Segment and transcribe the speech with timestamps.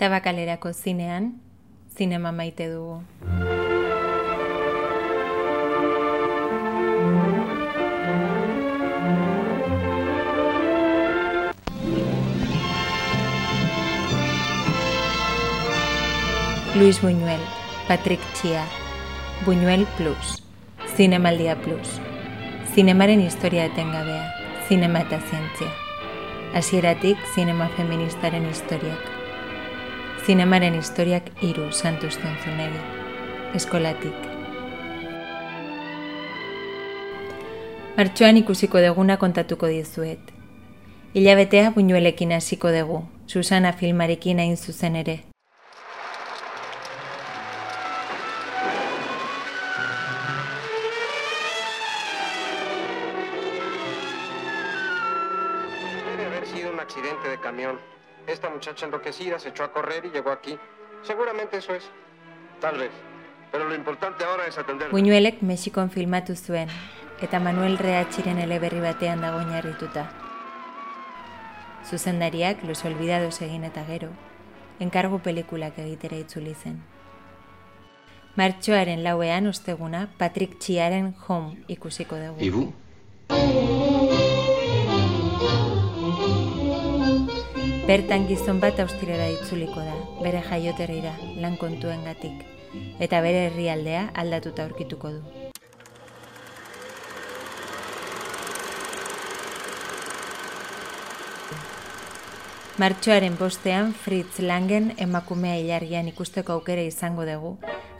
[0.00, 1.34] Tabakalerako zinean,
[1.92, 3.02] zinema maite dugu.
[16.78, 17.40] Luis Buñuel,
[17.86, 18.64] Patrick Chia,
[19.44, 20.42] Buñuel Plus,
[20.96, 22.00] Zinemaldia Plus,
[22.74, 24.32] Zinemaren historia etengabea,
[24.66, 25.68] zinema eta zientzia.
[26.54, 29.19] Hasieratik zinema feministaren historiak.
[30.26, 32.80] Zinemaren historiak hiru santuzten zunegi.
[33.56, 34.26] Eskolatik.
[37.96, 40.20] Martxoan ikusiko deguna kontatuko dizuet.
[41.14, 45.29] Hilabetea buñuelekin hasiko dugu, Susana filmarekin hain zuzen ere.
[58.80, 60.58] Esta muchacha enloquecida se echó a correr y llegó aquí.
[61.02, 61.84] Seguramente eso es.
[62.62, 62.90] Tal vez.
[63.52, 64.88] Pero lo importante ahora es atender.
[64.88, 66.68] Buñuelek Mexikon filmatu zuen,
[67.20, 70.10] eta Manuel Reatxiren eleberri batean dago oinarrituta.
[71.84, 74.08] Zuzendariak Los Olvidados egin eta gero,
[74.78, 76.80] enkargu pelikulak egitera itzuli zen.
[78.36, 82.72] Martxoaren lauean osteguna Patrick Txiaren Home ikusiko dugu.
[83.28, 83.89] vous
[87.90, 91.10] Bertan gizon bat austirera itzuliko da, bere jaioterrira,
[91.42, 92.44] lan kontuengatik,
[93.02, 95.22] eta bere herrialdea aldatuta aurkituko du.
[102.78, 107.56] Martxoaren bostean Fritz Langen emakumea ilargian ikusteko aukera izango dugu,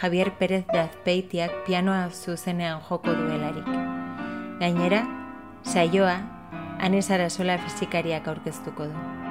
[0.00, 3.68] Javier Pérez de Azpeitiak pianoa zuzenean joko duelarik.
[4.64, 5.04] Gainera,
[5.60, 6.16] saioa,
[6.80, 9.23] Anes Arasola fizikariak aurkeztuko du.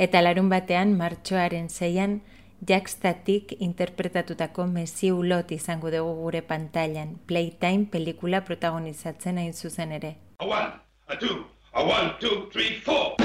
[0.00, 2.22] Eta larun batean, martxoaren zeian,
[2.68, 10.14] Jackstatik interpretatutako Messi Ulot izango dugu gure pantailan, Playtime pelikula protagonizatzen hain zuzen ere.
[10.38, 10.72] A one,
[11.06, 11.44] a two,
[11.74, 13.16] a one, two, three, four.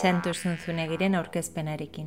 [0.00, 2.06] Santos Zunzunegiren aurkezpenarekin.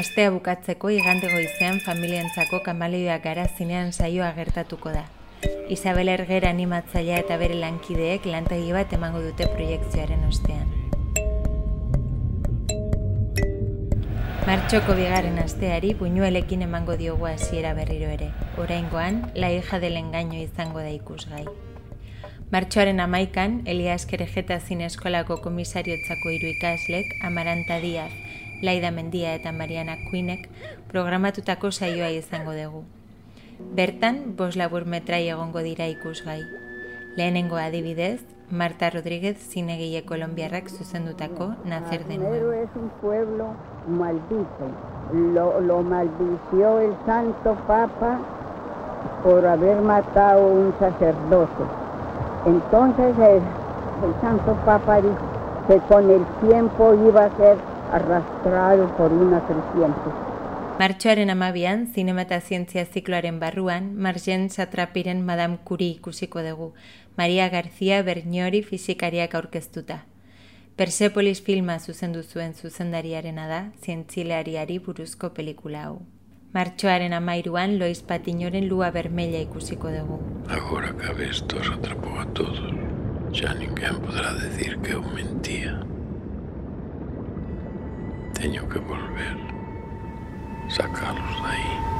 [0.00, 5.04] Astea bukatzeko igande goizean familientzako kamaleoak gara zinean saioa gertatuko da.
[5.68, 10.72] Isabel Ergera animatzailea eta bere lankideek lantegi bat emango dute proiektzioaren ostean.
[14.48, 18.32] Martxoko bigarren asteari buñuelekin emango diogu hasiera berriro ere.
[18.56, 21.44] Oraingoan, la hija del engaño izango da ikusgai.
[22.50, 28.08] Martxoaren amaikan, Elias Kerejeta Zineskolako komisariotzako hiru ikaslek, Amaranta Diaz,
[28.62, 30.46] Laida Mendia eta Mariana Kuinek
[30.88, 32.84] programatutako saioa izango dugu.
[33.76, 36.40] Bertan, bos labur metrai egongo dira ikusgai.
[37.18, 42.52] Lehenengo adibidez, Marta Rodríguez zinegile kolombiarrak zuzendutako Nacer de Pero nuevo.
[42.52, 43.48] es un pueblo
[43.86, 44.70] maldito.
[45.12, 48.20] Lo, lo maldició el Santo Papa
[49.22, 51.87] por haber matado un sacerdote.
[52.46, 53.42] Entonces el,
[54.06, 55.16] el Santo Papa dijo
[55.68, 57.56] que con el tiempo iba a ser
[57.92, 60.28] arrastrado por una creciente.
[60.78, 66.72] Martxoaren amabian, zinema eta zientzia zikloaren barruan, Margen Satrapiren Madame Curie ikusiko dugu,
[67.16, 70.04] Maria García Berniori fizikariak aurkeztuta.
[70.76, 75.98] Persepolis filma zuzendu zuen zuzendariarena da, zientzileariari buruzko pelikula hau.
[76.52, 80.18] Martxoaren amairuan Loiz patinoren lua vermella ikusiko dugu.
[80.48, 82.72] Agora que isto os atrapou a todos,
[83.36, 85.76] xa ninguén podrá decir que eu mentía.
[88.32, 89.36] Teño que volver,
[90.72, 91.97] sacalos dai.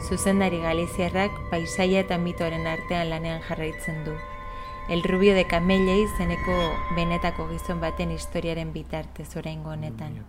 [0.00, 4.12] Zuzendari Galiziarrak paisaia eta mitoren artean lanean jarraitzen du.
[4.88, 6.54] El Rubio de Camelle izeneko
[6.94, 10.20] benetako gizon baten historiaren bitartez oraingo honetan.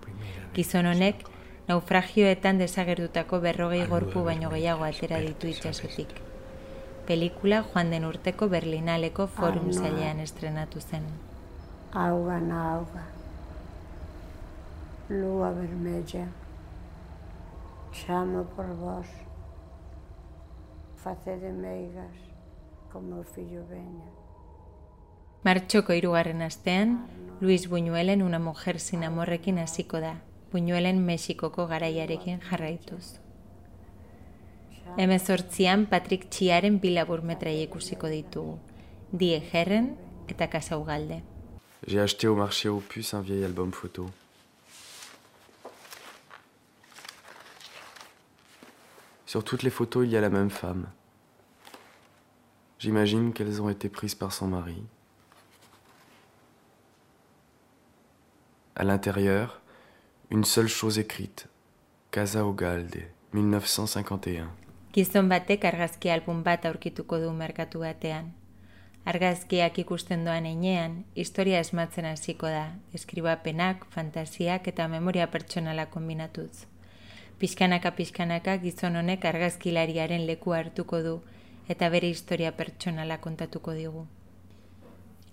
[0.55, 1.27] Gizon honek
[1.67, 6.15] naufragioetan desagertutako berrogei gorpu baino gehiago atera ditu itsasotik.
[7.05, 11.05] Pelikula joan den urteko Berlinaleko forum zailean estrenatu zen.
[11.93, 13.05] Auga na auga.
[15.09, 16.27] Lua vermella.
[17.93, 19.26] Chamo por vos.
[21.07, 22.17] Facede meigas
[22.91, 24.11] como o fillo veña.
[25.47, 27.07] Martxoko hirugarren astean,
[27.39, 30.19] Luis Buñuelen una mujer sin amorrekin hasiko da,
[30.51, 33.21] Buñuelen Mexikoko garaiarekin jarraituz.
[34.97, 38.59] Hemezortzian Patrick Txiaren bilabur metraia ikusiko ditugu,
[39.13, 39.95] Die Herren
[40.27, 41.23] eta Kasaugalde.
[41.87, 44.11] J'ai acheté au marché aux puces un vieil album photo.
[49.27, 50.87] Sur toutes les photos, il y a la même femme.
[52.79, 54.81] J'imagine qu'elles ont été prises par son mari.
[58.77, 59.59] À l'intérieur,
[60.29, 61.49] une seule chose écrite.
[62.09, 64.49] Casa Ugalde, 1951.
[64.93, 68.31] Gizon batek argazki album bat aurkituko du merkatu batean.
[69.05, 76.76] Argazkiak ikusten doan einean, historia esmatzen hasiko da, eskribapenak, fantasiak eta memoria pertsonala kombinatuz.
[77.37, 81.17] Pixkanaka pixkanaka gizon honek argazkilariaren leku hartuko du
[81.69, 84.07] eta bere historia pertsonala kontatuko digu.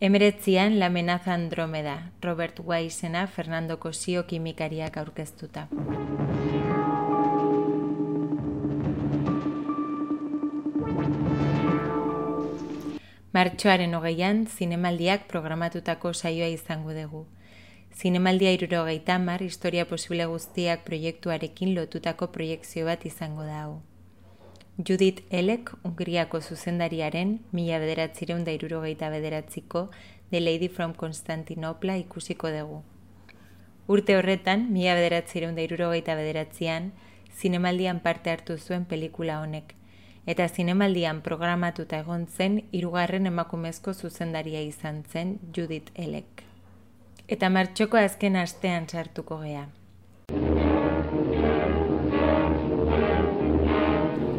[0.01, 5.69] Emeretzian La amenaza Andromeda, Robert Weissena, Fernando Cosio kimikariak aurkeztuta.
[13.33, 17.25] Martxoaren hogeian, zinemaldiak programatutako saioa izango dugu.
[17.95, 23.83] Zinemaldia irurogeita mar, historia posible guztiak proiektuarekin lotutako proiektzio bat izango da hau.
[24.79, 29.91] Judith Elek, Ungriako zuzendariaren, mila bederatzireun da irurogeita bederatziko,
[30.31, 32.81] The Lady from Constantinople ikusiko dugu.
[33.87, 36.91] Urte horretan, mila bederatzireun da irurogeita bederatzean,
[37.39, 39.77] zinemaldian parte hartu zuen pelikula honek,
[40.27, 46.54] eta zinemaldian programatuta egon zen hirugarren emakumezko zuzendaria izan zen Judith Elek.
[47.27, 49.63] Eta martxoko azken astean sartuko gea.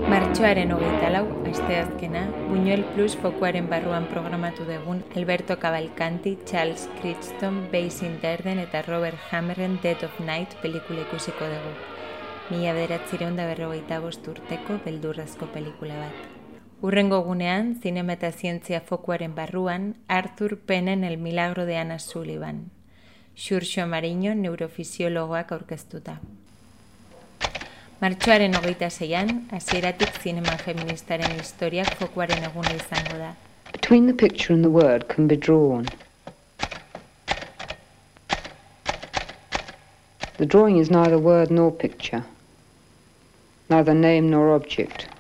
[0.06, 2.22] Martxoaren hogeita lau, asteazkena,
[2.52, 9.80] Buñuel Plus fokuaren barruan programatu dugun Alberto Cavalcanti, Charles Crichton, Basin Derden eta Robert Hammerren
[9.82, 11.74] Dead of Night pelikula ikusiko dugu.
[12.52, 16.35] Mila bederatzireun da berrogeita bost urteko beldurrazko pelikula bat.
[16.82, 22.70] Urrengo gunean, zinema eta zientzia fokuaren barruan, Arthur Penen El Milagro de Ana Sullivan.
[23.36, 26.20] Xurxo Mariño, neurofisiologoak aurkeztuta.
[28.02, 33.34] Martxoaren hogeita zeian, hasieratik zinema feministaren historiak fokuaren eguna izango da.
[33.72, 35.86] Between the picture and the word can be drawn.
[40.38, 42.24] The drawing is neither word nor picture,
[43.70, 45.15] neither name nor object.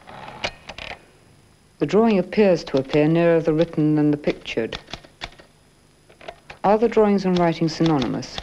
[1.85, 4.79] The drawing appears to appear nearer the written than the pictured.
[6.63, 8.37] Are the drawings and writing synonymous?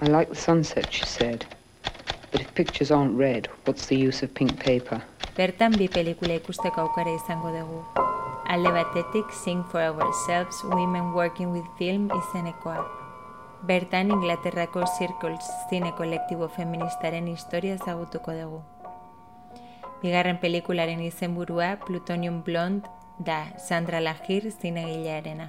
[0.00, 1.46] I like the sunset, she said.
[2.30, 5.00] But if pictures aren't red, what's the use of pink paper?
[5.34, 7.80] Bertan bi pelikula ikusteko aukera izango dugu.
[8.44, 12.84] Alde batetik Sing for Ourselves Women Working with Film izenekoa.
[13.64, 18.60] Bertan Inglaterrako Circles zine kolektibo feministaren historia ezagutuko dugu.
[20.02, 22.86] Bigarren pelikularen izenburua Plutonium Blonde
[23.18, 25.48] da Sandra Lahir zinegilearena.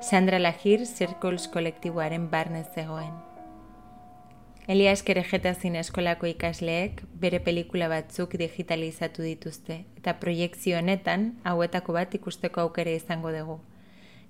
[0.00, 3.10] Sandra Lahir Circles kolektiboaren barnez zegoen.
[4.68, 5.50] Elias Kerejeta
[5.80, 13.32] eskolako ikasleek bere pelikula batzuk digitalizatu dituzte eta proiektzio honetan hauetako bat ikusteko aukera izango
[13.32, 13.58] dugu.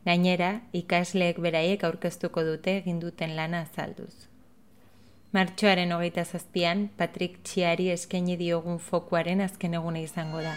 [0.06, 4.27] Gainera, ikasleek beraiek aurkeztuko dute egin duten lana azalduz.
[5.30, 10.54] Martxoaren hogeita zazpian, Patrick Txiari eskaini diogun fokuaren azken eguna izango da.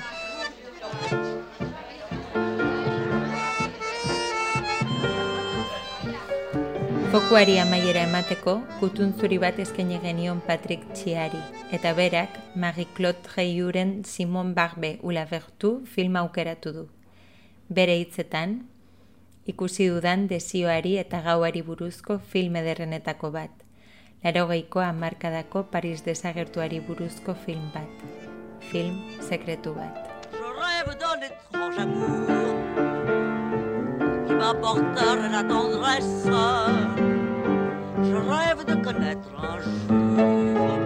[7.12, 11.42] Fokuari amaiera emateko, kutuntzuri bat eskaini genion Patrick Txiari,
[11.75, 16.86] eta berak, Marie-Claude Reiuren Simon Barbe Ulavertu film aukeratu du.
[17.68, 18.62] Bere hitzetan,
[19.51, 23.61] ikusi dudan desioari eta gauari buruzko film ederrenetako bat.
[24.24, 27.90] Larogeiko hamarkadako Paris desagertuari buruzko film bat.
[28.70, 29.96] Film sekretu bat.
[30.32, 32.54] Je rêve d'un étrange amour
[34.28, 36.28] qui m'apporterait la tendresse.
[38.10, 40.78] Je rêve de connaître un jour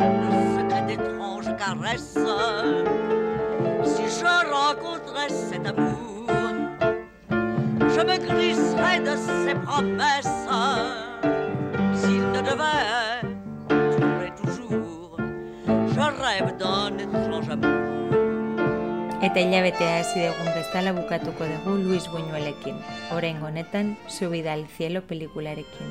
[0.00, 2.18] le secret d'étranges caresses.
[3.94, 6.28] Si je rencontrais cet amour,
[7.94, 10.25] je me glisserais de ses promesses.
[19.26, 22.78] Eta hilabetea hasi degun bezala bukatuko dugu Luis Buñuelekin.
[23.10, 25.90] Horengo honetan, Subida al Cielo pelikularekin.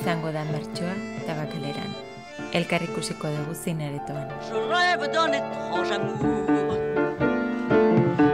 [0.00, 0.94] izango da mertxoa
[1.26, 1.90] tabakaleran.
[1.90, 2.09] bakaleran.
[3.30, 4.28] Dugu zinaretoan.
[4.48, 6.76] Je rêve d'un étrange amour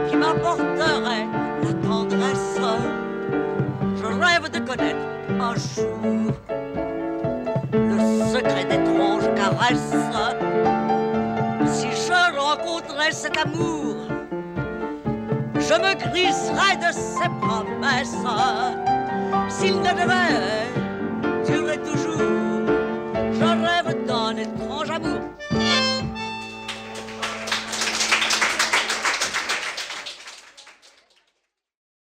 [0.09, 1.27] qui m'apporterait
[1.63, 2.59] la tendresse.
[3.95, 5.05] Je rêve de connaître
[5.39, 6.31] un jour
[7.73, 7.99] le
[8.33, 9.95] secret d'étranges caresses.
[11.65, 13.95] Si je rencontrais cet amour,
[15.55, 18.15] je me griserais de ses promesses.
[19.49, 20.57] S'il ne devait